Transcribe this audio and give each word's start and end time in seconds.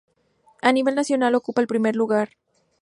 A 0.63 0.69
nivel 0.75 0.95
nacional 0.95 1.35
ocupa 1.35 1.61
el 1.61 1.67
primer 1.67 1.95
lugar. 1.95 2.29